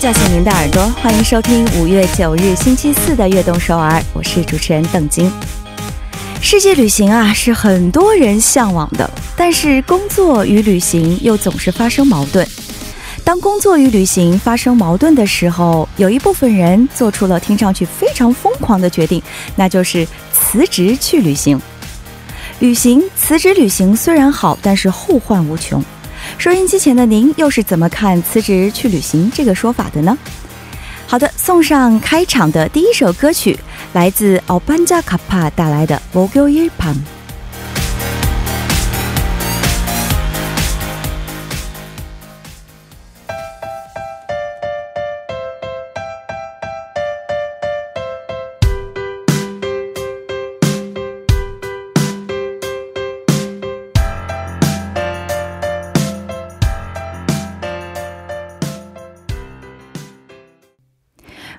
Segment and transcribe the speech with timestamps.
[0.00, 5.30] 叫醒您的耳朵，欢迎收听五月九日星期四的《悦动首尔》，我是主持人邓晶。
[6.40, 12.48] 世界旅行啊，是很多人向往的，但是工作与旅行又总是发生矛盾。
[13.22, 19.22] 当工作与旅行发生矛盾的时候，有一部分人做出了听上去非常疯狂的决定，
[19.54, 21.60] 那就是辞职去旅行。
[22.60, 25.84] 旅行辞职旅行虽然好，但是后患无穷。
[26.40, 30.16] 收音机前的您又是怎么看辞职去旅行这个说法的呢？
[31.06, 33.60] 好的，送上开场的第一首歌曲，
[33.92, 36.94] 来自奥班加卡帕带来的《v o g e l Pan》。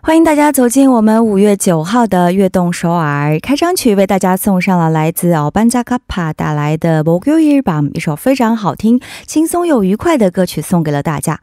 [0.04, 11.40] 欢迎大家走进我们五月九号的悦动首尔开场曲，为大家送上了来自奥班加卡帕带来的《b o g u i r b a m 一首非常好听、轻松又愉快的歌曲，送给了大家。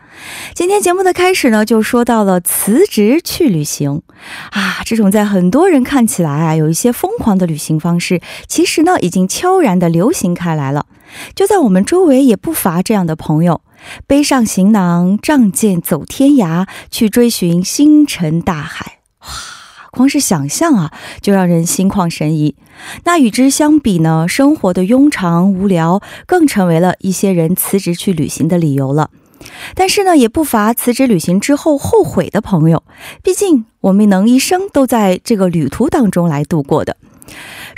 [0.54, 4.02] 今天节目的开始呢，就说到了辞职去旅行
[4.50, 10.86] 啊，这种在很多人看起来啊有一些疯狂的旅行方式，其实呢已经悄然的流行开来了。
[11.36, 13.60] 就在我们周围也不乏这样的朋友。
[14.06, 18.98] 背上行囊，仗剑走天涯，去追寻星辰大海。
[19.20, 19.28] 哇，
[19.90, 22.54] 光是想象啊，就让人心旷神怡。
[23.04, 29.10] 那与之相比呢，生活的庸常无聊，更成为了一些人辞职去旅行的理由了。
[29.74, 32.82] 但是呢，也不乏辞职旅行之后后悔的朋友。
[33.22, 36.96] 毕竟，我们能一生都在这个旅途当中来度过的。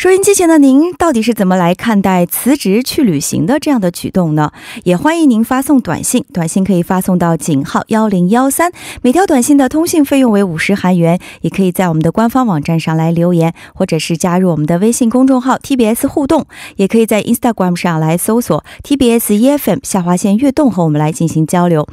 [0.00, 4.50] 收音机前的您，到底是怎么来看待辞职去旅行的这样的举动呢？
[4.84, 8.72] 也欢迎您发送短信，短信可以发送到井号幺零幺三，
[9.02, 11.20] 每条短信的通信费用为五十韩元。
[11.42, 16.46] 也可以在我们的官方网站上来留言，或者是加入我们的微信公众号 TBS 互动，
[16.76, 21.86] 也可以在 Instagram 上来搜索 TBS EFM 下划线悦动和我们来进行交流。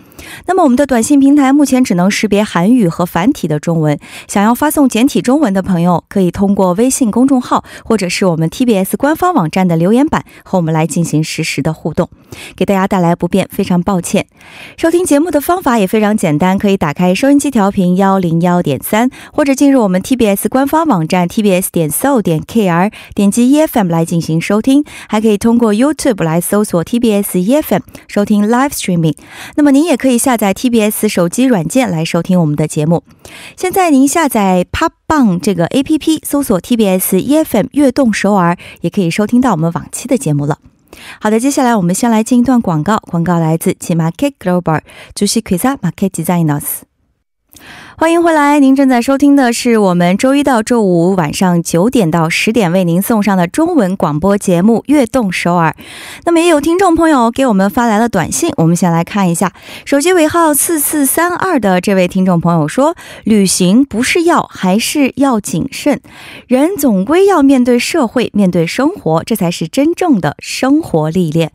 [0.45, 12.07] 那么我们的短信平台目前只能识别韩语和繁体的中文，想要发送简体中文的朋友，可以通过微信公众号或或者是我们 TBS 官方网站的留言板和我们来进行实时的互动，
[12.55, 14.27] 给大家带来不便，非常抱歉。
[14.77, 28.73] 收听节目的方法也非常简单，可以打开收音机调频幺零幺点三，或者进入我们 TBS 官方网站 TBS 点 so 点 KR，点击 EFM 来进行收听，还可以通过 YouTube 来搜索 TBS EFM 收听 Live
[28.73, 29.15] Streaming。
[29.55, 33.01] 那么您也可以下载 TBS 手机软件来收听我们的节目。
[33.55, 34.91] 现在您下载 Pop。
[35.07, 40.59] 棒这个 A P P 搜索 T B S E F M 悦动首尔，也可以收听到我们往期的节目了。
[41.21, 44.81] 好的，接下来我们先来进一段广告，广告来自 T Market Global，
[45.15, 46.81] 主席 Krisa Market Designers。
[47.99, 55.75] 欢迎回来，您正在收听的是我们周一到周五晚上九点到十点为您送上的中文广播节目《悦动首尔》。
[56.23, 59.51] 那么也有听众朋友给我们发来了短信，我们先来看一下。
[59.83, 65.99] 手机尾号四四三二的这位听众朋友说：“旅行不是要，还是要谨慎。
[66.45, 71.51] 人总归要面对社会，面对生活，这才是真正的生活历练。”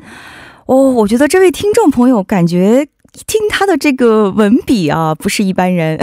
[0.66, 2.88] 哦，我觉得这位听众朋友感觉。
[3.26, 6.02] 听他的这个文笔啊，不是一般人。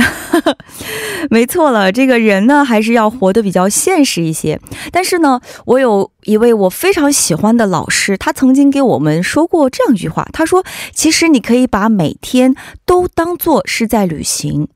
[1.29, 4.59] 没错了，这个人呢，还是要活得比较现实一些。
[4.91, 12.55] 但是呢，我有一位我非常喜欢的老师，他曾经给我们说过这样一句话，他说：“其实你可以把每天
[12.85, 14.67] 都当做是在旅行。”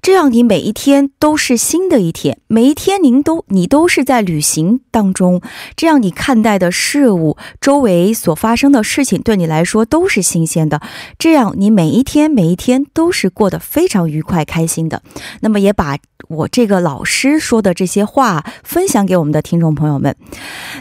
[0.00, 5.40] 这样，你每一天都是新的一天，每一天您都你都是在旅行当中。
[5.74, 10.80] 这样，你看待的事物，周围所发生的事情，对你来说都是新鲜的。
[11.18, 15.02] 这样，你每一天每一天都是过得非常愉快、开心的。
[15.40, 20.14] 那么，也把我这个老师说的这些话分享给我们的听众朋友们。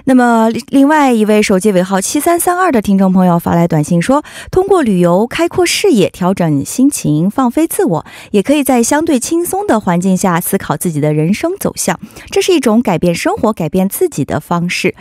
[0.06, 11.99] 那么，另外一位手机尾号七三三二的听众朋友发来短信说：“通过旅游开阔视野，调整心情，放飞自我，也可以在。”相对轻松的环境下思考自己的人生走向，
[12.29, 14.93] 这是一种改变生活、改变自己的方式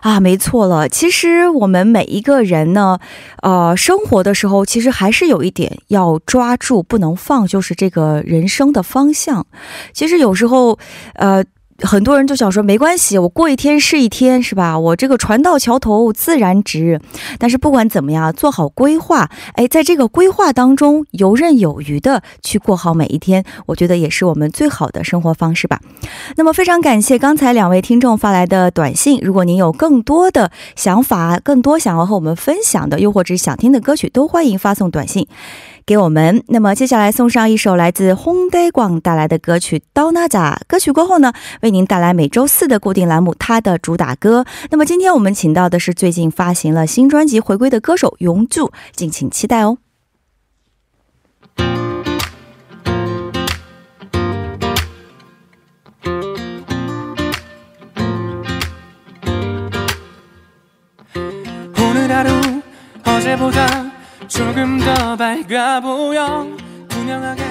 [0.00, 0.20] 啊！
[0.20, 3.00] 没错了，其实我们每一个人呢，
[3.42, 9.44] 呃，生活的时候其实还是有一点要抓住、不能放，就是这个人生的方向。
[9.92, 10.78] 其实有时候，
[11.14, 11.44] 呃。
[11.82, 14.78] 很多人就想说没关系，我过一天是一天，是吧？
[14.78, 17.00] 我这个船到桥头自然直。
[17.38, 25.80] 但是不管怎么样，做好规划，哎，在这个规划当中游刃有余的去过好每一天，我觉得也是我们最好的生活方式吧。
[26.36, 29.18] 那么非常感谢刚才两位听众发来的短信。
[29.22, 35.26] 如果您有更多的想法，更多想要和我们分享的，又或者想听的歌曲，都欢迎发送短信。
[35.86, 36.42] 给我们。
[36.48, 41.32] 那么接下来送上一首来自烘焙广带来的歌曲刀娜扎歌曲过后呢
[41.62, 44.44] 为您带来每周四的固定栏目他的主打歌。
[44.70, 49.78] 那么今天我们请到的是最近发行了新专辑回归的歌手永久敬请期待哦。
[64.31, 66.47] 조금 더 밝아 보여
[66.89, 67.43] 투명하게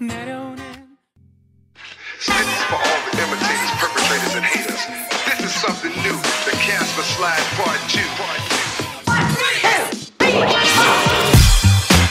[0.00, 0.56] 내려오는
[2.18, 4.82] This is for all the imitators, perpetrators, and haters.
[5.26, 6.16] This is something new.
[6.44, 8.02] The Casper Slide Part 2.
[8.18, 8.40] Part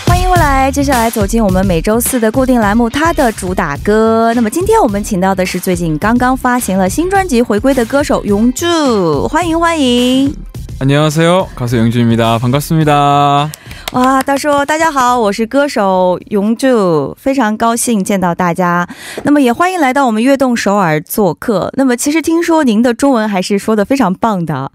[0.06, 4.34] 欢迎回来，接下来走进我们每周四的固定栏目，它的主打歌。
[4.34, 10.34] 那么今天我们请到的是最近刚刚发行了新专辑回归的歌手永柱，欢迎欢迎。
[10.80, 13.50] 안녕하세요 가수 영주입니다 반갑습니다
[13.94, 18.88] 哇，他说：“大家好，我是歌手永柱，非常高兴见到大家。
[19.24, 21.72] 那么也欢迎来到我们悦动首尔做客。
[21.78, 24.72] 那么其实听说您的中文还是说的非常棒的，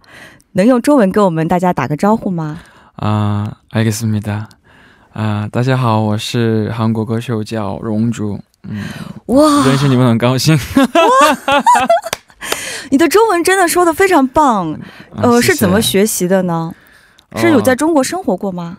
[0.53, 2.61] 能用中文跟我们大家打个招呼吗？
[2.97, 4.47] 아 알겠습니다
[5.15, 8.83] 아 大家好我是韩国歌手叫荣竹嗯
[9.27, 10.59] 哇，认识你们很高兴
[12.91, 14.79] 你的中文真的说的非常棒。
[15.17, 16.75] 呃，啊是怎么谢谢学习的呢？
[17.37, 18.79] 是有在中国生活过吗？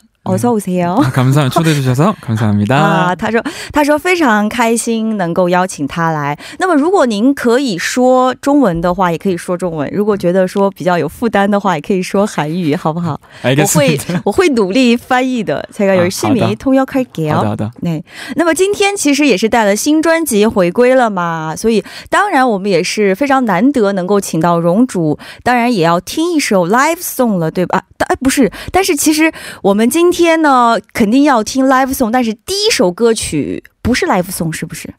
[0.26, 2.74] 어서오세요 아, 감사, 초대해주셔서 감사합니다.
[2.74, 3.40] 啊，他说，
[3.72, 6.36] 他说非常开心能够邀请他来。
[6.58, 13.20] 那么，如果您可以说中文的话，也可以说中文；如果觉得说比较有负担的话，也可以说韩语，好不好？
[13.44, 14.20] 我会 알겠습니다.
[14.24, 15.64] 我会努力翻译的。
[15.72, 17.34] 제가열심히 啊好的 통역할게요。
[17.36, 17.70] 好的，好的。
[17.80, 18.04] 对，
[18.34, 27.78] 那么今天其实也是带了新专辑回归了嘛，所以当然我们也是非常难得能够请到荣主，当然也要听一首 live song 了，对吧？
[27.78, 34.92] 啊哎，不是，但是其实我们今天 呢，肯定要听 live song，但是第一首歌曲不是 live song，是不是？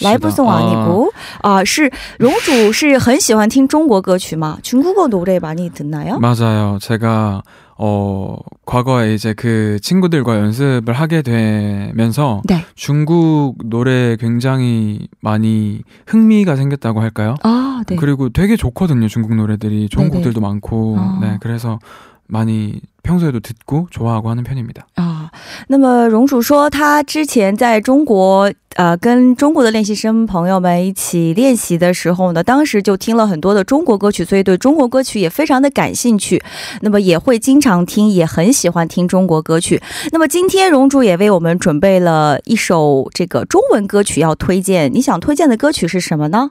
[0.00, 1.12] 来不送啊，你不
[1.42, 1.62] 啊？
[1.64, 4.58] 是荣主是很喜欢听中国歌曲吗？
[4.62, 6.18] 중국어노래많이듣나요？
[6.18, 6.78] 맞아요.
[6.80, 7.42] 제가
[7.78, 12.64] 어 과거에 이제 그 친구들과 연습을 하게 되면서 네.
[12.74, 17.36] 중국 노래 굉장히 많이 흥미가 생겼다고 할까요?
[17.42, 19.08] 啊，对， 그리고 되게 좋거든요.
[19.08, 20.16] 중국 노래들이 좋은 네네.
[20.16, 20.96] 곡들도 많고.
[20.98, 21.18] 아.
[21.20, 21.38] 네.
[21.40, 21.78] 그래서
[22.26, 24.86] 많이 평소에도 듣고 좋아하고 하는 편입니다.
[24.94, 25.30] 啊，
[25.68, 36.42] 那么荣主说，他之前在中国，呃，跟中国的练习生朋友们一起练习的时候呢，当时就听了很多的中国歌曲，所以对中国歌曲也非常的感兴趣。
[36.80, 39.82] 那么也会经常听，也很喜欢听中国歌曲。
[40.12, 46.50] 那么今天荣主也为我们准备了一首这个中文歌曲要推荐，你想推荐的歌曲是什么呢？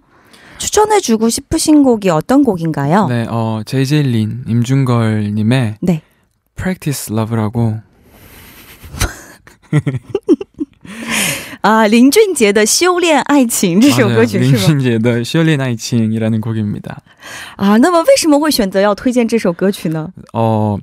[0.58, 3.08] 추천해주고싶으신곡이어떤곡인가요？
[3.08, 6.02] 네, 어 제이제일린 임준걸 님의 네.
[6.56, 7.80] Practice Love라고
[11.62, 14.52] 啊，林俊杰的《修炼爱情》这首歌曲是吗？
[14.52, 17.02] 린신제의 시얼린 아이칭이라는 곡입니다.
[17.56, 20.10] 啊，那么为什么会选择要推荐这首歌曲呢？
[20.34, 20.78] 어,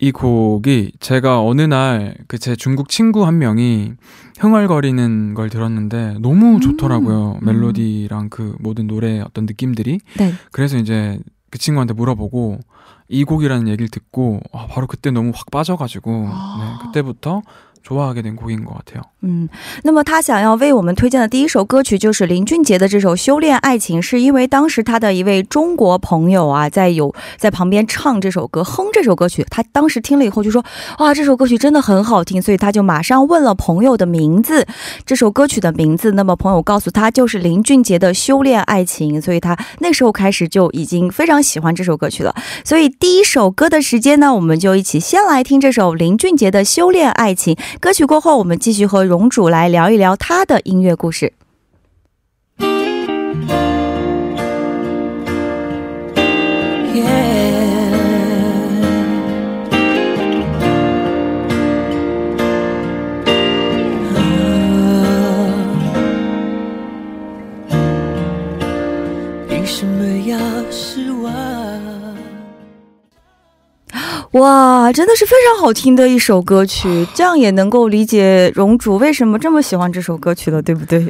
[0.00, 3.92] 이 곡이 제가 어느 날 그 제 중국 친구 한 명이
[4.38, 7.38] 흥얼거리는 걸 들었는데 너무 음, 좋더라고요.
[7.42, 7.44] 음.
[7.44, 10.00] 멜로디랑 그 모든 노래의 어떤 느낌들이.
[10.18, 10.32] 네.
[10.52, 11.18] 그래서 이제
[11.50, 12.60] 그 친구한테 물어보고
[13.08, 16.78] 이 곡이라는 얘기를 듣고 아, 바로 그때 너무 확 빠져가지고 아.
[16.82, 17.42] 네, 그때부터
[17.82, 19.02] 좋아하게 된 곡인 것 같아요.
[19.22, 19.48] 嗯，
[19.82, 30.64] 那么他想要为我们推荐的第一首歌曲就是林俊杰的这首《修炼爱情》，是因为当时他的一位中国朋友啊，在有在旁边唱这首歌、哼这首歌曲，他当时听了以后就说
[31.00, 34.66] ：“哇，这首歌曲真的很好听。”所以他就马上问了朋友的名字，
[35.04, 36.12] 这首歌曲的名字。
[36.12, 42.34] 那么朋友告诉他就是林俊杰的《修炼爱情》，所以他那时候开始就已经非常喜欢这首歌曲了。
[42.64, 47.54] 所以第一首歌的时间呢，我们就一起先来听这首林俊杰的《修炼爱情》。
[47.78, 51.32] 歌曲过后，我们继续和荣主来聊一聊他的音乐故事。
[69.48, 70.38] 为什么要
[70.70, 71.49] 失望？
[74.31, 81.09] 哇，真的是非常好听的一首歌曲， 这样也能够理解荣主为什么这么喜欢这首歌曲了，对不对？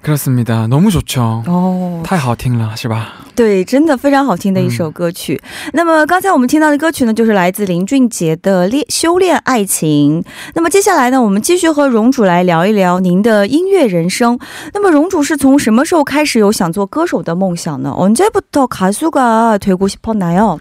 [0.00, 0.68] 그렇습니다.
[0.68, 1.42] 너무 좋죠.
[1.48, 3.14] 哦，太好听了，是吧？
[3.34, 5.42] 对，真的非常好听的一首歌曲。
[5.72, 10.22] 那么刚才我们听到的歌曲呢，就是来自林俊杰的《恋修炼爱情》。
[10.54, 14.38] 那么接下来呢，我们继续和荣主来聊一聊您的音乐人生。
[14.72, 17.90] 那么荣主是从什么时候开始有想做歌手的梦想呢？
[17.90, 20.60] 언제부터가수가되고싶었나요？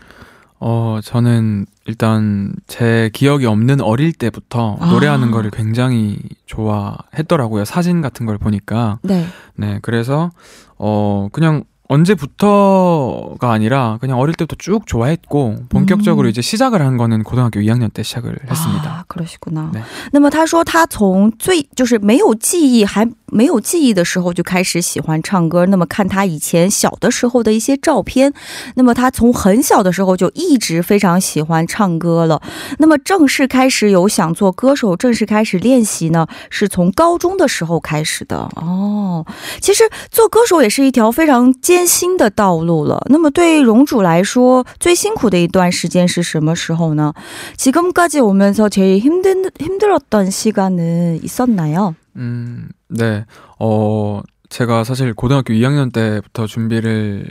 [0.60, 4.88] 어, 저는 일단 제 기억이 없는 어릴 때부터 아.
[4.92, 7.66] 노래하는 거를 굉장히 좋아했더라고요.
[7.66, 9.00] 사진 같은 걸 보니까.
[9.04, 9.26] 네.
[9.56, 10.32] 네, 그래서
[10.78, 16.30] 어, 그냥 언제부터가 아니라 그냥 어릴 때부터 쭉 좋아했고 본격적으로 음.
[16.30, 25.66] 이제 시작을 한 거는 고등학교 2학년 때 시작을 啊 했습니다. ， 그러시구나 对那么他说他从最就是没有记忆还 没有记忆的时候就开始喜欢唱歌。
[25.66, 28.34] 那么看他以前小的时候的一些照片，
[28.76, 32.42] 那么他从很小的时候就一直非常喜欢唱歌了。
[32.80, 39.26] 那么正式开始有想做歌手，正式开始练习呢，是从高中的时候开始的哦。
[39.60, 43.06] 其实做歌手也是一条非常艰辛的道路了。
[43.10, 47.14] 那么对荣主来说，最辛苦的一段时间是什么时候呢？
[47.58, 51.96] 지금까지 오면서 제일 힘든 힘들었던 시간은 있었나요?
[52.16, 53.25] 음, 네.
[53.59, 57.27] 어, 제가 사실 고등학교 2학년 때부터 준비를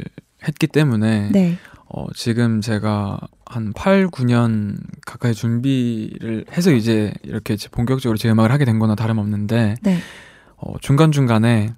[0.48, 1.58] 했기 때문에 네.
[1.88, 8.52] 어, 지금 제가 한 8, 9년 가까이 준비를 해서 이제 이렇게 이제 본격적으로 제 음악을
[8.52, 9.98] 하게 된 거나 다름없는데 네.
[10.58, 11.74] 어, 중간중간에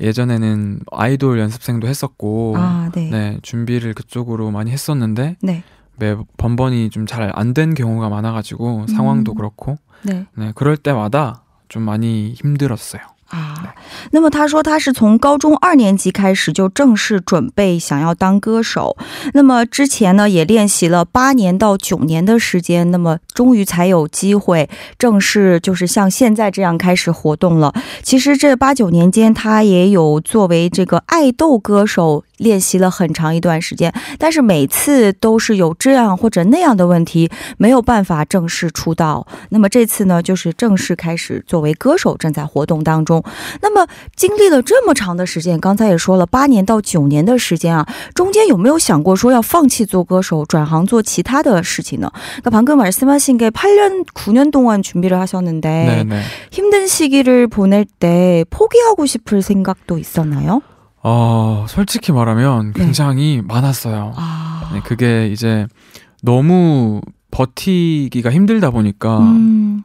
[0.00, 3.10] 예전에는 아이돌 연습생도 했었고 아, 네.
[3.10, 3.10] 네.
[3.10, 5.62] 네, 준비를 그쪽으로 많이 했었는데 네.
[5.98, 9.36] 매 번번이 좀 잘 안 된 경우가 많아가지고 상황도 음.
[9.36, 10.26] 그렇고 네.
[10.36, 13.01] 네, 그럴 때마다 좀 많이 힘들었어요.
[13.31, 13.73] 啊，
[14.11, 18.97] 那么他说他是从高中二年级开始就正式准备想要当歌手，
[19.33, 27.73] 那么之前呢也练习了八年到九年的时间，那么终于才有机会正式就是像现在这样开始活动了。
[28.03, 39.25] 其实这八九年间他也有作为这个爱豆歌手 练习了很长一段时间，但是每次都是有这样或者那样的问题，没有办法正式出道。
[39.49, 43.23] 那么这次呢，就是正式开始作为歌手正在活动当中。
[43.61, 52.11] 那么经历了这么长的时间，刚才也说了八年到九年的时间啊，中间有没有想过说要放弃做歌手，转行做其他的事情呢？
[52.43, 56.21] 그방금말씀하신게8년, 9년 동안 준비를 하셨는데 네, 네.
[56.49, 60.61] 힘든 시기를 보낼 때 포기하고 싶을 생각도 있었나요?
[61.08, 62.82] 어, 솔직히 말하면 네.
[62.82, 64.12] 굉장히 많았어요.
[64.16, 65.68] 아, 네, 그게 이제
[66.20, 69.84] 너무 버티기가 힘들다 보니까 음,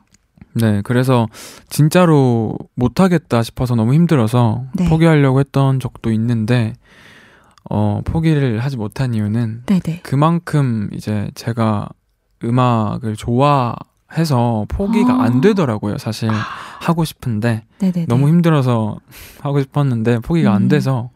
[0.54, 1.28] 네, 그래서
[1.70, 4.90] 진짜로 못하겠다 싶어서 너무 힘들어서 네.
[4.90, 6.74] 포기하려고 했던 적도 있는데
[7.70, 10.00] 어, 포기를 하지 못한 이유는 네네.
[10.02, 11.88] 그만큼 이제 제가
[12.44, 13.76] 음악을 좋아
[14.18, 15.24] 해서 포기가 아.
[15.24, 15.98] 안 되더라고요.
[15.98, 16.30] 사실
[16.80, 18.06] 하고 싶은데 네네.
[18.08, 18.98] 너무 힘들어서
[19.40, 20.56] 하고 싶었는데 포기가 음.
[20.56, 21.10] 안 돼서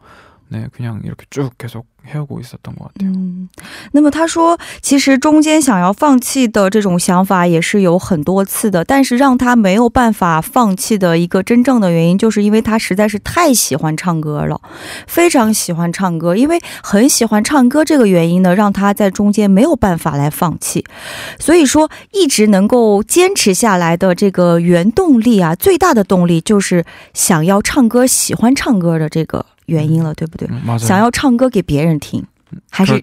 [0.49, 3.09] 네, 그냥 이렇게 쭉 계속 해오고 있었던 것 같아요.
[3.13, 3.47] 嗯，
[3.93, 14.59] 那么他说，其实中间想要放弃的这种想法也是有很多次的，但是让他没有办法放弃的一个真正的原因，就是因为他实在是太喜欢唱歌了，
[15.07, 16.35] 非常喜欢唱歌。
[16.35, 20.83] 因为很喜欢唱歌这个原因呢，让他在中间没有办法来放弃。
[21.39, 30.48] 所以说，一直能够坚持下来的这个原动力啊，最大的动力就是想要唱歌、喜欢唱歌的这个 原因了对不对？
[30.78, 32.24] 想要唱歌给别人听
[32.70, 33.02] 还是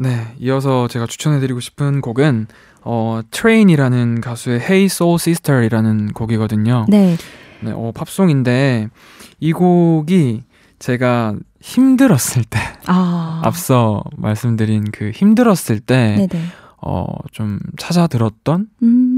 [0.00, 2.46] 네, 이어서 제가 추천해드리고 싶은 곡은
[2.82, 6.86] 어, 트레인이라는 가수의 Hey Soul Sister이라는 곡이거든요.
[6.88, 7.16] 네,
[7.60, 8.88] 네, 어, 팝송인데
[9.40, 10.44] 이 곡이
[10.78, 16.28] 제가 힘들었을 때 아, 앞서 말씀드린 그 힘들었을 때
[16.80, 19.17] 어, 좀 찾아 들었던 음,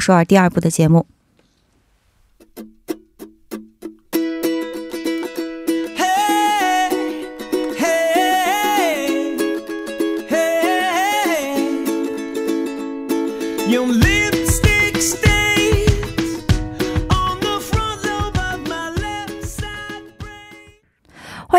[0.00, 1.06] 首尔》第二部的节目。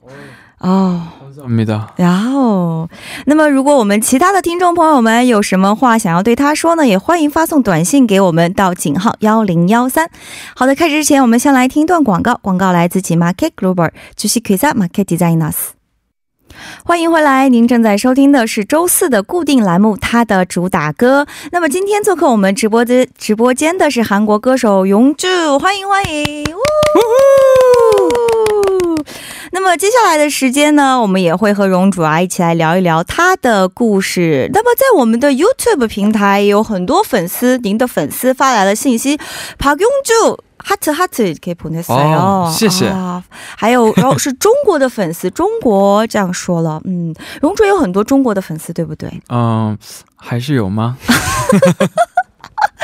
[0.59, 1.14] 哦。
[1.35, 1.87] 감사합니다.
[1.95, 2.87] 然后，
[3.25, 10.09] 那么如果我们其他的听众朋友们有什么话想要对他说呢，也欢迎发送短信给我们到井号幺零幺三。
[10.55, 15.55] 好的，开始之前，我们先来听一段广告，广告来自 G Market Global，주식회사 Market Designers。
[16.83, 21.25] 欢迎回来，您正在收听的是周四的固定栏目，它的主打歌。
[21.53, 25.27] 那么今天做客我们直播的直播间的是韩国歌手永柱，
[25.59, 26.43] 欢迎欢迎！
[26.43, 26.59] 呜
[29.51, 34.49] 那么接下来的时间呢，我们也会和荣主啊一起来聊一聊他的故事。
[34.53, 39.17] 那么在我们的 YouTube 平台也有很多粉丝，您的粉丝发来了信息，
[39.57, 42.17] 박용주 하트 하트 이렇게 보냈어요.
[42.17, 43.23] 哦谢谢啊，
[43.57, 49.09] 还有，然后是中国的粉丝，中国这样说了，嗯，荣主有很多中国的粉丝，对不对？
[49.29, 49.75] 어,
[50.15, 50.97] 还是有吗?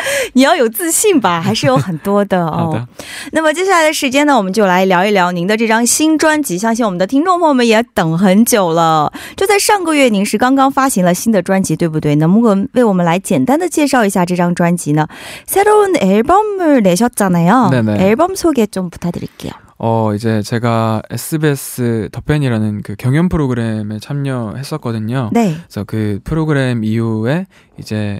[0.33, 2.51] 你要有自信吧， 还是有很多的哦。
[2.51, 2.87] 好的。
[3.31, 6.57] 那么接下来的时间呢，我们就来聊一聊您的这张新专辑。
[6.57, 9.11] 相信我们的听众朋友们也等很久了。
[9.35, 12.15] 就在上个月，您是刚刚发行了新的专辑，对不对？
[12.15, 15.07] 能不能为我们来简单的介绍一下这张专辑呢？
[15.47, 17.69] 새로운앨범을내셨잖아요。
[17.71, 19.51] 네네 앨범소개좀부탁드릴게요。
[19.79, 25.29] 어, 이제 제가 SBS 더팬이라는 그 경연 프로그램에 참여했었거든요.
[25.33, 25.55] 네.
[25.67, 27.45] 그래서 그 프로그램 이후에
[27.77, 28.19] 이제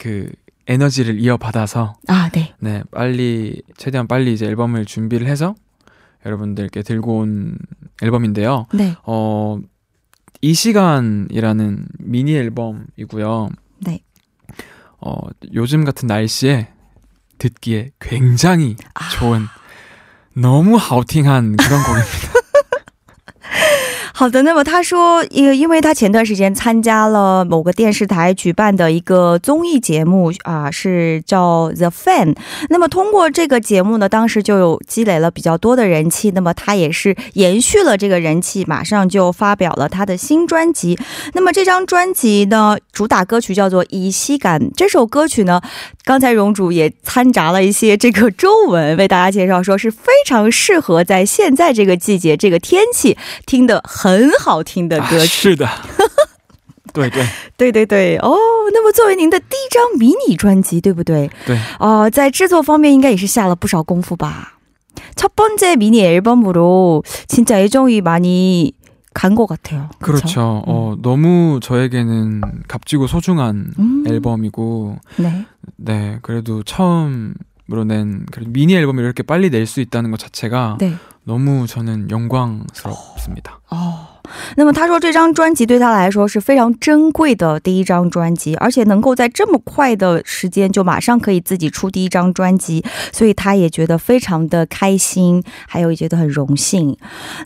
[0.00, 0.30] 그
[0.69, 2.53] 에너지를 이어받아서 아, 네.
[2.59, 5.55] 네, 빨리 최대한 빨리 이제 앨범을 준비를 해서
[6.25, 7.57] 여러분들께 들고 온
[8.03, 8.67] 앨범인데요.
[8.73, 8.95] 네.
[9.03, 9.57] 어,
[10.41, 13.49] 이 시간이라는 미니 앨범이고요.
[13.79, 14.03] 네.
[15.01, 15.15] 어,
[15.53, 16.69] 요즘 같은 날씨에
[17.39, 19.09] 듣기에 굉장히 아.
[19.09, 19.45] 좋은
[20.35, 22.28] 너무 하우팅한 그런 곡입니다.
[24.19, 32.35] 好的，那么他说，因因为他前段时间参加了某个电视台举办的一个综艺节目啊，是叫 The Fan。
[32.67, 36.31] 那么通过这个节目呢，当时就有积累了比较多的人气。
[36.31, 40.99] 那么他也是延续了这个人气，马上就发表了他的新专辑。
[41.33, 44.59] 那么这张专辑呢，主打歌曲叫做《依稀感》。
[44.75, 45.61] 这首歌曲呢，
[46.03, 55.26] 刚才荣主也掺杂了一些这个中文，为大家介绍说是非常适合在现在这个季节、这个天气听的很好听的歌 아, 曲。
[55.26, 55.68] 是的.
[56.92, 58.36] 对对 对对对，哦，
[58.72, 61.28] 那么作为您的第一张迷你专辑，对不对？
[61.44, 64.58] 对，哦，在制作方面应该也是下了不少功夫吧。
[65.16, 68.72] 첫 번째 미니 앨범으로 진짜 애정이 많이
[69.12, 69.90] 간 것 같아요.
[70.00, 70.62] 그렇죠.
[70.66, 74.04] 어, 너무 저에게는 값지고 소중한 음.
[74.06, 75.46] 앨범이고, 네.
[75.76, 80.94] 네, 그래도 처음으로 낸 그래도 미니 앨범을 이렇게 빨리 낼 수 있다는 것 자체가 네.
[81.23, 83.59] 너무 저는 영광스럽습니다.
[83.71, 84.18] 哦，
[84.56, 96.96] 那么他说这张专辑对他来说是非常珍贵的第一张专辑，而且能够在这么快的时间就马上可以自己出第一张专辑，所以他也觉得非常的开心，还有也觉得很荣幸。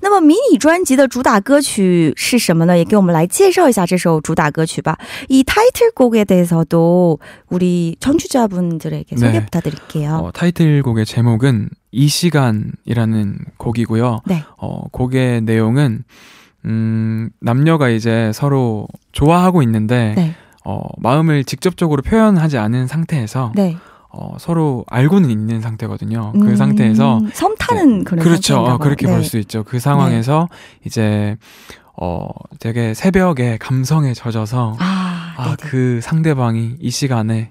[0.03, 2.79] 那么迷你专辑的主打歌曲是什么呢？
[2.79, 4.97] 也给我们来介绍一下这首主打歌曲吧。
[5.29, 9.45] 이 타이틀곡에 대해서도 우리 청취자분들에게 소개 네.
[9.45, 10.21] 부탁드릴게요.
[10.23, 14.21] 어, 타이틀곡의 제목은 이 시간이라는 곡이고요.
[14.27, 14.45] 네.
[14.59, 16.05] 어, 곡의 내용은
[16.66, 20.36] 음, 남녀가 이제 서로 좋아하고 있는데 네.
[20.66, 23.78] 어, 마음을 직접적으로 표현하지 않은 상태에서 네.
[24.10, 26.34] 어, 서로 알고는 있는 상태거든요.
[26.34, 28.60] 그 음, 상태에서 섬 타는 그런 그렇죠.
[28.60, 28.78] 어.
[28.78, 29.14] 그렇게 네.
[29.14, 29.64] 볼수 있죠.
[29.64, 30.50] 그 상황에서
[30.86, 31.36] 이제
[31.96, 32.28] 어,
[32.60, 35.56] 되게 새벽에 감성에 젖어서 아, 아.
[35.60, 37.50] 그 상대방이 이 시간에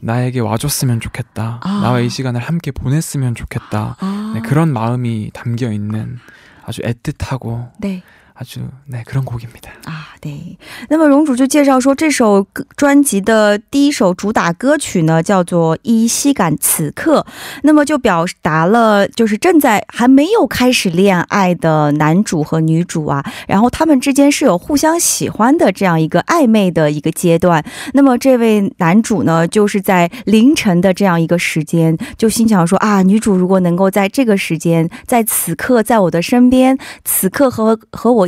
[0.00, 1.60] 나에게 와줬으면 좋겠다.
[1.62, 1.80] 아.
[1.82, 3.96] 나와 이 시간을 함께 보냈으면 좋겠다.
[4.00, 4.32] 아.
[4.34, 6.18] 네, 그런 마음이 담겨 있는
[6.64, 8.02] 아주 애틋하고 네。
[8.41, 9.71] 아주 네 그런 곡입니다.
[9.85, 10.59] 啊，对。
[10.89, 17.25] 那么荣主就介绍说，这首歌专辑的第一首主打歌曲呢，叫做《依稀感此刻》。
[17.63, 27.65] 那么就表达了，就是正在还没有开始恋爱的男主和女主啊，然后他们之间是有互相喜欢的这样一个暧昧的一个阶段。
[27.93, 38.27] 那么这位男主呢，就是在凌晨的这样一个时间，就心想说啊，女主如果能够在这个时间，在此刻在我的身边，此刻和和我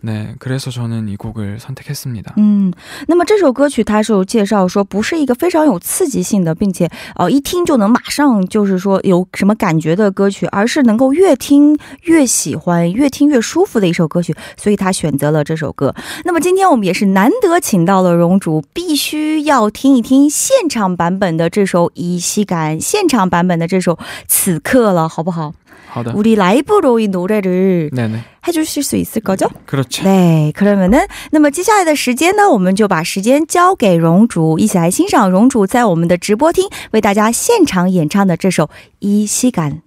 [0.00, 2.34] 네, 그래서 저는 이 곡을 선택했습니다.
[2.36, 2.70] 嗯，
[3.08, 15.94] 那么这首歌曲它是有介绍说，不是一个非常有刺激性的，并且呃一听就能马上就是说有什么感觉的歌曲，而是能够越听越喜欢、越听越舒服的一首歌曲，所以他选择了这首歌。
[16.24, 23.94] 那么今天我们也是难得请到了荣主，必须要听一听现场版本的这首《依稀感》，现场版本的这首《
[24.28, 25.54] 此刻》了，好不好？
[25.88, 26.12] 하다.
[26.14, 28.24] 우리 라이브로 이 노래를 네네.
[28.46, 29.48] 해주실 수 있을 거죠?
[29.66, 30.02] 그렇죠.
[30.02, 38.66] 对，그러면은那么接下来的时间呢，我们就把时间交给荣主，一起来欣赏荣主在我们的直播厅为大家现场演唱的这首《
[38.98, 39.82] 依稀感》。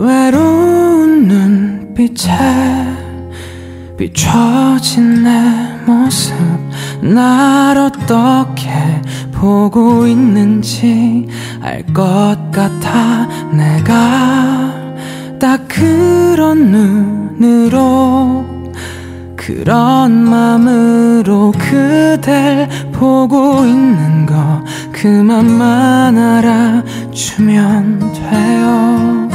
[0.00, 2.30] 외로운 눈빛에
[3.98, 5.30] 비춰진 내
[5.84, 6.34] 모습.
[7.02, 8.70] 날 어떻게
[9.32, 11.28] 보고 있는지
[11.60, 13.28] 알 것 같아.
[13.52, 14.72] 내가
[15.38, 18.46] 딱 그런 눈으로
[19.36, 29.29] 그런 맘으로 그댈 보고 있는 거 그만만 알아주면 돼요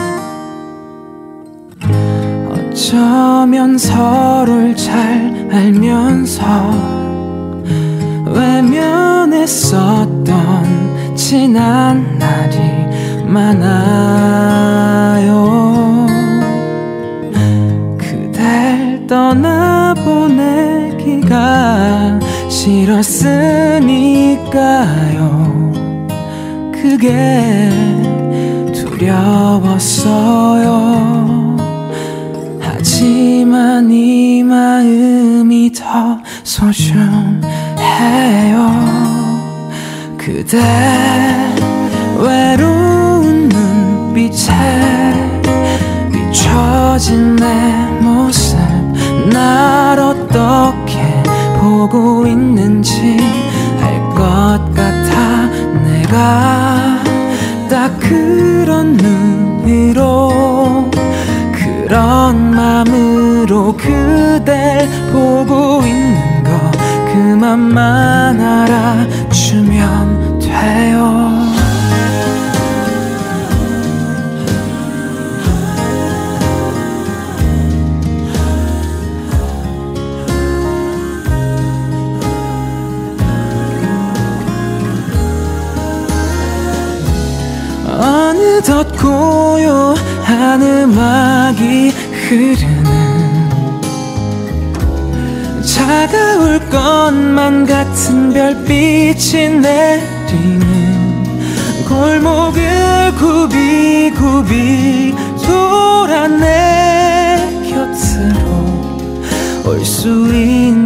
[2.86, 6.46] 어쩌면 서로를 잘 알면서
[8.28, 9.66] 외면했었던
[11.16, 14.06] 지난 날이 많아요.
[17.98, 20.30] 그댈 떠나보내기가
[22.48, 23.66] 싫었으니까요.
[26.72, 27.68] 그게
[28.76, 30.46] 두려웠어요
[33.06, 37.44] 하지만 이 마음이 더 소중해요.
[40.18, 40.58] 그대
[42.18, 44.52] 외로운 눈빛에
[46.12, 47.46] 비춰진 내
[48.02, 48.58] 모습
[49.32, 50.98] 날 어떻게
[51.60, 53.20] 보고 있는지
[53.84, 55.46] 알 것 같아.
[55.84, 57.04] 내가
[57.70, 59.35] 딱 그런 눈
[62.66, 66.50] 맘으로 그댈 보고 있는 거
[67.14, 71.46] 그만만 알아주면 돼요.
[87.88, 91.94] 어느덧 고요한 음악이
[92.26, 92.84] 흐르는
[95.64, 100.66] 차가울 것만 같은 별빛이 내리는
[101.88, 105.14] 골목을 굽이굽이
[105.46, 107.38] 돌아 내
[107.70, 108.46] 곁으로
[109.68, 110.85] 올 수 있는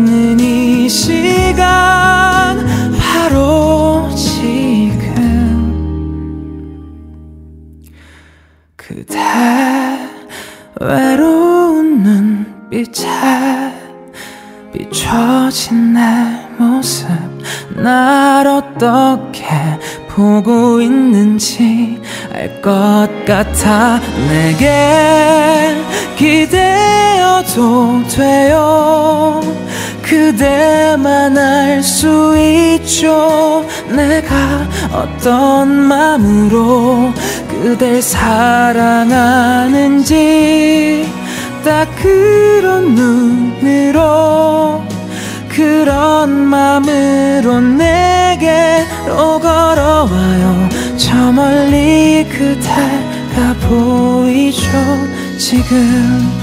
[12.80, 13.06] 빛에
[14.72, 16.00] 비춰진 내
[16.58, 17.10] 모습
[17.76, 19.44] 날 어떻게
[20.08, 22.00] 보고 있는지
[22.34, 24.00] 알 것 같아.
[24.30, 25.76] 내게
[26.16, 29.42] 기대어도 돼요.
[30.02, 33.66] 그대만 알 수 있죠.
[33.90, 37.12] 내가 어떤 마음으로
[37.50, 39.00] 그댈 사랑하는지
[41.20, 41.29] 딱
[42.02, 44.84] 그런 눈으로
[45.50, 50.70] 그런 마음으로 내게로 걸어와요.
[50.98, 54.62] 저 멀리 그대가 보이죠
[55.38, 56.39] 지금.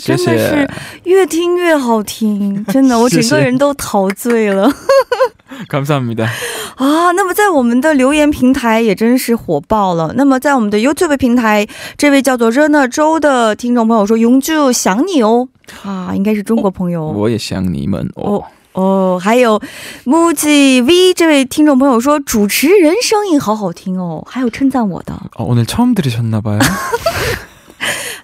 [0.00, 0.70] 谢谢真的是
[1.04, 4.72] 越听越好听， 真的，我整谢谢个人都陶醉了
[5.68, 6.26] 감사합니다.
[6.76, 7.12] 啊！
[7.12, 10.12] 那么在我们的留言平台也真是火爆了。
[10.16, 15.48] 那么在我们的 YouTube 平台，这位叫做热那州的听众朋友说：“永驻想你哦。”
[15.84, 17.06] 啊，应该是中国朋友。
[17.06, 18.34] 我也想你们哦。
[18.34, 18.44] 哦
[18.76, 19.58] 哦，还有
[20.04, 26.58] 木吉 V 这位听众朋友说主持人声音好好听哦，还有称赞我的 어, 오늘 처음 들으셨나봐요.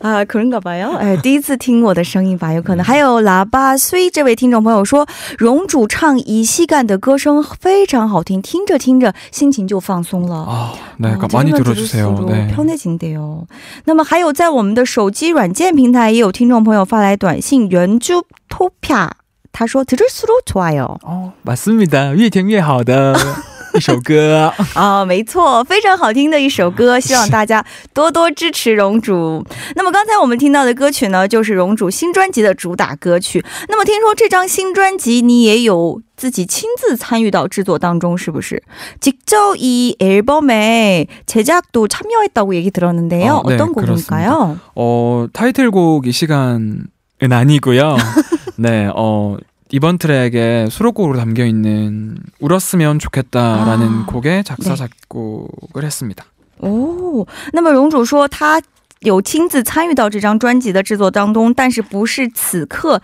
[0.01, 2.85] 啊，可能搞吧哟，哎，第一次听我的声音吧，有可能。
[2.85, 5.07] 还有喇叭虽这位听众朋友说，
[5.39, 10.37] 荣主唱以西干的歌声非常好听，听着听着心情就放松了。
[10.49, 12.15] 아, 네, 哦 그러니까 많이 这个 들어주세요.
[12.15, 12.55] 들을수록 네.
[12.55, 13.47] 편해진대요.
[13.85, 19.11] 那么还有在我们的手机软件平台，也有听众朋友发来短信，原着 Topia，
[19.53, 20.99] 他说들을수록좋아요。
[21.03, 22.15] 어, 맞습니다.
[22.15, 23.15] 越听越好的
[23.77, 24.53] 一首歌。
[24.75, 29.45] 啊、 没错，非常好听的一首歌， 希望大家多多支持荣主。
[29.75, 33.45] 那么刚才我们听到的歌曲呢，就是荣主新专辑的主打歌曲。
[33.69, 38.63] 那么听说这张新专辑你也有自己亲自参与到制作当中，是不是？
[39.01, 43.43] 직접이 앨범에 제작도 참여했다고 얘기 들었는데요.
[43.43, 44.59] 어, 네, 어떤 곡일까요?
[44.77, 46.87] 어, 타이틀곡 이 시간은
[47.31, 47.97] 아니고요.
[48.57, 49.37] 네, 어,
[49.71, 54.77] 이번 트랙에 수록곡으로 담겨 있는 울었으면 좋겠다라는 아, 곡의 작사 네.
[54.77, 56.25] 작곡을 했습니다.
[56.59, 58.61] 哦，那么荣主说他
[59.01, 63.01] 有亲自参与到这张专辑的制作当中，但是不是此刻。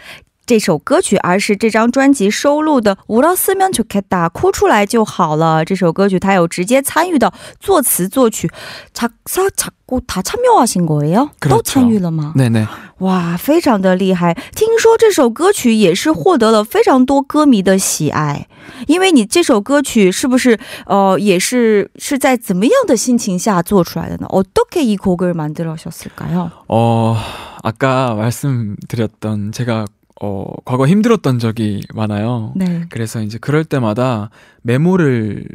[0.46, 5.62] 这首歌曲，而是这张专辑收录的《울었으면좋겠다》，哭出来就好了。
[5.62, 8.50] 这首歌曲他有直接参与到作词作曲，
[8.94, 11.28] 작사작곡다참여하신거예요？
[11.38, 12.33] 그렇죠 都参与了吗？
[12.35, 12.66] 네네.
[13.00, 14.33] 哇，非常的厉害！
[14.57, 18.48] 听说这首歌曲也是获得了非常多歌迷的喜爱，
[18.87, 24.26] 因为你这首歌曲是不是呃也是是在怎么样的心情下做出来的呢？
[24.28, 26.50] 어떻게이곡을만들어셨을까요？
[26.68, 27.14] 어,
[27.62, 29.85] 아까 말씀드렸던 제가
[30.25, 32.53] 어, 과거 힘들었던 적이 많아요.
[32.55, 32.86] 네.
[32.89, 34.29] 그래서 이제 그럴 때마다
[34.62, 35.45] 메모를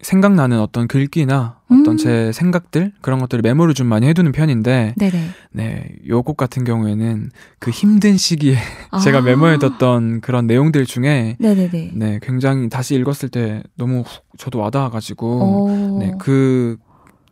[0.00, 1.96] 생각나는 어떤 글귀나 어떤 음.
[1.96, 5.28] 제 생각들 그런 것들을 메모를 좀 많이 해두는 편인데 네네.
[5.52, 8.56] 네, 요곡 같은 경우에는 그 힘든 시기에
[8.90, 8.98] 아.
[8.98, 11.92] 제가 메모해뒀던 그런 내용들 중에 네네네.
[11.94, 15.98] 네, 굉장히 다시 읽었을 때 너무 훅 저도 와닿아가지고 오.
[16.00, 16.78] 네, 그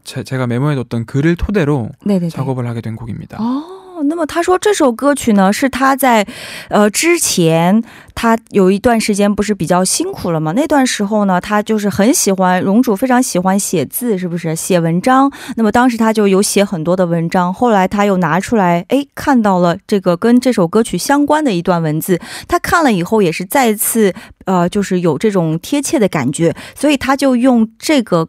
[0.04, 2.28] 제, 제가 메모해뒀던 글을 토대로 네네네.
[2.28, 3.38] 작업을 하게 된 곡입니다.
[3.94, 6.26] 哦，那么他说这首歌曲呢是他在
[6.68, 7.80] 呃之前
[8.12, 10.52] 他有一段时间不是比较辛苦了吗？
[10.56, 15.30] 那段时候呢，他就是很喜欢荣主，非常喜欢写字，是不是写文章？
[15.54, 24.12] 那么当时他就有写很多的文章，后来他又拿出来，哎，看到了这个跟这首歌曲相关的一段文字，他看了以后也是再次
[24.44, 28.28] 呃，就是有这种贴切的感觉，所以他就用这个。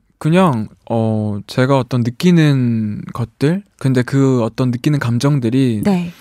[0.21, 6.11] 그냥 어 제가 어떤 느끼는 것들 근데 그 어떤 느끼는 감정들이 네.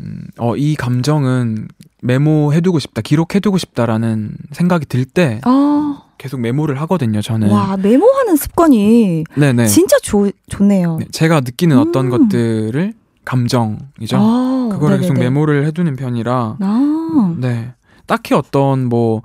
[0.00, 1.68] 음, 어, 이 감정은
[2.00, 9.66] 메모해두고 싶다 기록해두고 싶다라는 생각이 들때 아, 계속 메모를 하거든요 저는 와 메모하는 습관이 네네
[9.66, 10.96] 진짜 좋, 좋네요.
[11.00, 12.10] 네, 제가 느끼는 어떤 음.
[12.10, 12.94] 것들을
[13.26, 15.12] 감정이죠 아, 그거를 계속.
[15.18, 17.74] 메모를 해두는 편이라 아, 네
[18.06, 19.20] 딱히 어떤 뭐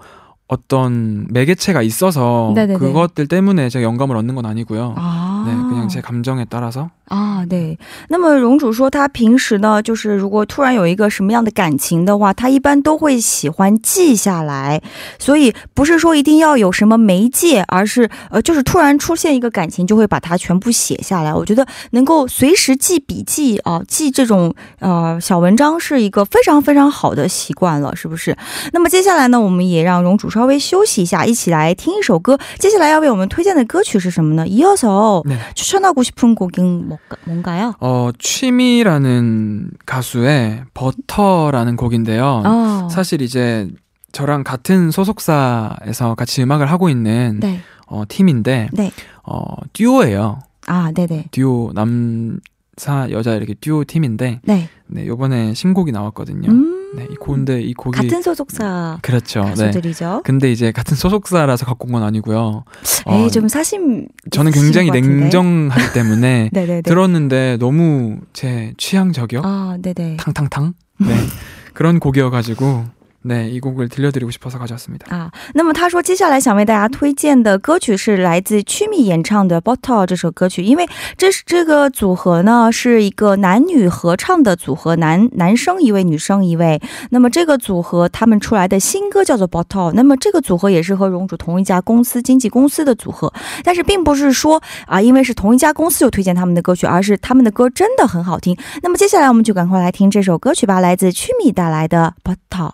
[0.49, 2.79] 어떤 매개체가 있어서 네네네.
[2.79, 5.23] 그것들 때문에 제가 영감을 얻는 건 아니고요 아.
[5.43, 7.77] 哦 네, 그냥 제 감정에 따라서 啊，对。
[8.09, 14.81] 那么荣主说，他平时呢，就是如果突然有一个什么样的感情的话，他一般都会喜欢记下来。
[15.19, 21.35] 所以不是说一定要有什么媒介，而是呃，就是突然出现一个感情，就会把它全部写下来。
[21.35, 28.37] 我觉得能够随时记笔记啊、记这种呃小文章是一个非常非常好的习惯了，是不是？
[28.73, 32.39] 那么接下来呢，我们也让荣主 稍微休息一下，一起来听一首歌。
[32.59, 34.47] 接下来要为我们推荐的歌曲是什么呢？
[34.47, 35.37] 이어서 네.
[35.55, 37.75] 추천하고 싶은 곡은 뭔가- 뭔가요?
[37.81, 42.43] 어, 취미라는 가수의 버터라는 곡인데요.
[42.45, 42.89] 어.
[42.91, 43.69] 사실 이제
[44.13, 47.61] 저랑 같은 소속사에서 같이 음악을 하고 있는 네.
[47.87, 48.91] 어, 팀인데 네.
[49.25, 50.41] 어, 듀오예요.
[50.67, 51.27] 아, 네네.
[51.33, 54.69] 듀오 남사 여자 이렇게 듀오 팀인데 네.
[54.87, 56.51] 네, 요번에 신곡이 나왔거든요.
[56.51, 56.76] 음.
[56.98, 59.42] 네, 이 고인데 이 곡이 같은 소속사 그렇죠.
[59.44, 59.50] 네.
[59.50, 60.22] 가수들이죠.
[60.26, 62.64] 근데 이제 같은 소속사라서 갖고 온 건 아니고요.
[63.06, 64.08] 어, 에이, 좀 사심.
[64.32, 64.90] 저는 굉장히.
[64.92, 66.82] 냉정하기 때문에 네네네.
[66.90, 70.18] 들었는데 너무 제 취향 저격 아, 네네.
[70.18, 71.16] 탕탕탕 네
[71.74, 72.86] 그런 곡이어가지고
[73.25, 75.07] 네 이 곡을 들려드리고 싶어서 가져왔습니다.
[75.15, 86.83] 啊，那么他说，接下来想为大家推荐的歌曲是来自曲米演唱的《Bottle》这首歌曲，因为这是这个组合呢是一个男女合唱的组合，男男生一位，女生一位。
[87.11, 98.59] 那么这个组合他们出来的新歌叫做《Bottle》，那么这个组合也是和荣主同一家公司经纪公司的组合，但是并不是说啊，因为是同一家公司就推荐他们的歌曲，而是他们的歌真的很好听。
[98.83, 102.71] 那么接下来我们就赶快来听这首歌曲吧，来自曲米带来的《Bottle》。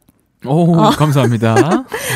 [0.45, 0.89] 오 어.
[0.91, 1.55] 감사합니다.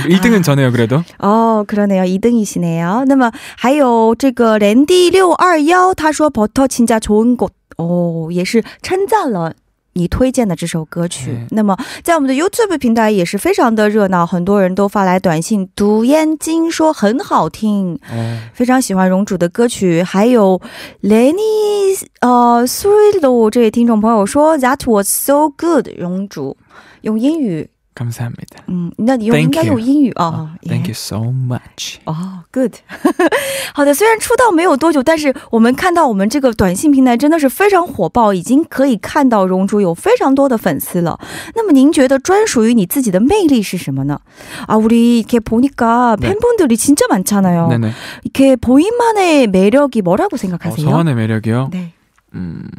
[0.07, 1.03] 1등은 전해요 그래도.
[1.17, 3.05] 哦，그러네요2등이시네요。
[3.05, 9.53] 那么还有这个 Randy 六二幺，他说 버터 진짜좋은 곳， 哦，也是称赞了。
[9.93, 20.01] 你推荐的这首歌曲，嗯那么在我们的 YouTube 平台也是非常的热闹，很多人都发来短信，读眼睛说很好听， 어, 非常喜欢荣主的歌曲。
[20.01, 20.61] 还有
[21.01, 26.55] Lenny 呃 s u r i l o 这位听众朋友说 That was so good，荣主
[27.01, 28.63] 用英语， 감사합니다.
[28.67, 30.49] 嗯，那你用 Thank 应该 you 用英语哦。
[30.65, 31.97] Thank you so much.
[32.05, 32.79] 哦、g o o d
[33.73, 41.19] 好的，虽然出道没有多久，但是我们看到我们这个短信平台真的是非常火爆，已经可以看到荣主有非常多的粉丝了。
[41.53, 44.21] 那么您觉得专属于你自己的魅力是什么呢？
[44.67, 47.67] 啊，우리이렇게보니까 네 팬분들이 진짜 많잖아요.
[47.67, 47.91] 네네.
[48.23, 50.87] 이렇게 본인만의 매력이 뭐라고 어, 생각하세요?
[50.87, 51.69] 저만의 매력이요.
[51.73, 51.91] 네.
[52.33, 52.69] 음,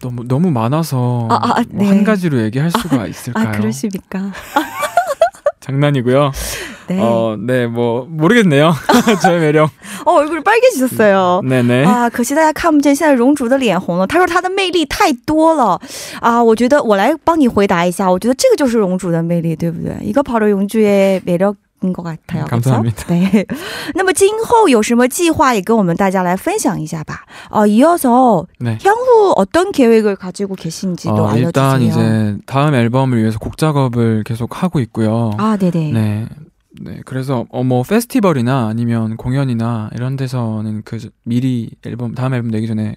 [0.00, 1.88] 너무 너무 많아서 아, 아, 뭐 네.
[1.88, 3.48] 한 가지로 얘기할 수가 있을까요?
[3.48, 4.32] 아, 그러십니까?
[5.60, 6.32] 장난이고요.
[6.88, 6.98] 네.
[7.00, 8.74] 어, 네, 뭐 모르겠네요.
[9.22, 9.70] 저의 매력.
[10.04, 11.40] 어, 얼굴이 빨개지셨어요.
[11.42, 11.84] 네네.
[11.86, 14.06] 啊，可惜大家看不见，现在荣主的脸红了。
[14.06, 15.80] 他说他的魅力太多了
[16.20, 19.96] 啊，我觉得我来帮你回答一下，我觉得这个就是荣主的魅力，对不对？
[20.02, 22.46] 一个跑着永주의매력 인것같아요。
[22.46, 23.46] 감사합니다 对，
[23.94, 27.26] 那么今后有什么计划，也跟我们大家来分享一下吧。
[27.50, 28.78] 哦，이어서 네.
[28.82, 32.04] 향후 어떤 계획을 가지고 계신지도 어, 일단 알려주세요.
[32.32, 35.32] 이제 다음 앨범을 위해서 곡 작업을 계속 하고 있고요.
[35.36, 35.92] 아, 네네.
[35.92, 36.28] 네.
[36.80, 42.66] 네, 그래서 어 뭐 페스티벌이나 아니면 공연이나 이런 데서는 그 미리 앨범 다음 앨범 내기
[42.66, 42.96] 전에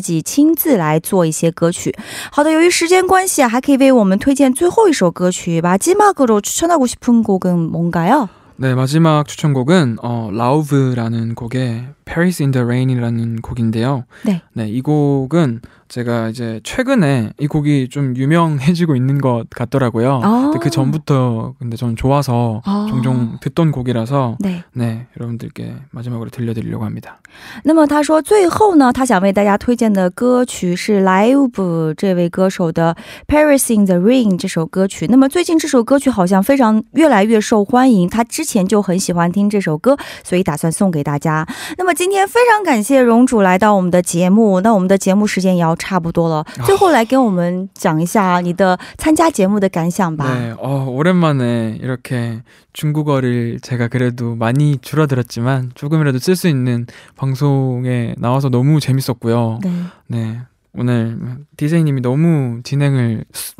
[0.00, 1.94] 己亲自来做一些歌曲。
[2.30, 5.76] 好的，由于时间关系啊，还可以为我们推荐最后一首歌曲吧。
[5.76, 8.28] 마지막으로추천하고싶은곡은뭔가요？
[8.58, 14.04] 네, 마지막 추천곡은 어 라우브라는 곡의 Paris in the Rain이라는 곡인데요.
[14.24, 14.42] 네.
[14.52, 20.20] 네, 이 곡은 제가 이제 최근에 이 곡이 좀 유명해지고 있는 것 같더라고요.
[20.22, 20.50] 아.
[20.50, 22.86] 근데 그 전부터 근데 저는 좋아서 아.
[22.88, 24.62] 종종 듣던 곡이라서 对。
[24.72, 27.20] 네, 여러분들께 마지막으로 들려드리려고 합니다.
[27.64, 32.96] 那么他说，最后呢，他想为大家推荐的歌曲是 Live 这位歌手的《
[33.32, 35.06] Paris in the Rain》这首歌曲。
[35.08, 41.46] 那么最近这首歌曲好像非常越来越受欢迎，他之前就很喜欢听这首歌，所以打算送给大家。
[41.78, 50.26] 那么 今天非常感谢荣主来到我们的节目，那我们的节目时间也要差不多了，最后来给我们讲一下你的参加节目的感想吧。
[50.26, 52.42] 네, 어, 오랜만에 이렇게
[52.74, 56.86] 중국어를 제가 그래도 많이 줄어들었지만 조금이라도 쓸 수 있는
[57.16, 59.60] 방송에 나와서 너무 재밌었고요.
[59.62, 59.72] 对
[60.08, 60.40] 네.
[60.78, 61.18] 오늘
[61.56, 63.54] DJ님이 너무 진행을 스,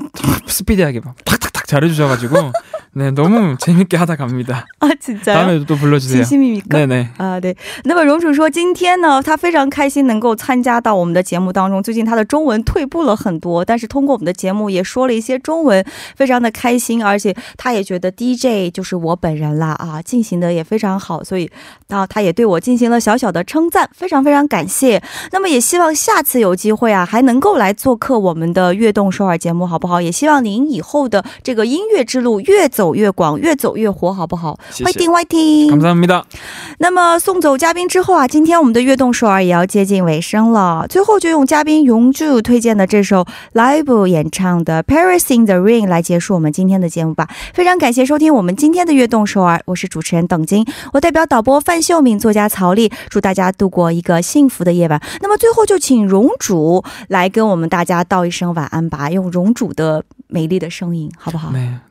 [0.47, 2.53] 스피디하게 막 탁탁탁 잘해주셔가지고
[2.93, 4.67] 네 너무 재밌게 하다 갑니다.
[4.79, 6.25] 啊，진짜요 다음에도 또 불러주세요.
[6.25, 6.79] 진심입니까?
[6.79, 7.09] 네네.
[7.19, 7.57] 啊，对。
[7.85, 11.83] 那么荣主说，今天呢，他非常开心能够参加到我们的节目当中。
[11.83, 15.85] 最近他的中文退步了很多，但是通过我们的节目也说了一些中文，
[16.17, 17.05] 非常的开心。
[17.05, 21.51] 而且他也觉得 DJ 就是我本人啦啊，进行的也非常好，所以
[21.89, 25.03] 啊，他也对我进行了小小的称赞，非常非常感谢。
[25.33, 30.01] 那么也希望下次有机会啊，还能够来做客我们的悦动首尔节目，好不好？
[30.01, 34.58] 也希望您以后的这个音乐之路越走 走越广，越走越火，好不好？
[34.84, 36.24] 欢迎欢迎，감사합니 다。
[36.80, 43.24] 那么送走嘉宾之后啊，今天我们的悦动首尔也要接近尾声了，最后就用嘉宾永驻推荐的这首
[43.54, 47.30] Live 演唱的《Paris in the Rain》来结束我们今天的节目吧。
[47.54, 55.00] 非常感谢收听我们今天的悦动首尔，我是主持人董晶，我代表导播范秀敏、作家曹丽，祝大家度过一个幸福的夜晚。
[55.22, 61.54] 那么最后就请荣主来跟我们大家道一声晚安吧，用荣主的美丽的声音，好不好？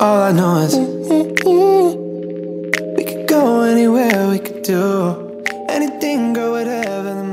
[0.00, 0.76] All I know is
[2.96, 7.23] we could go anywhere, we could do anything, go whatever.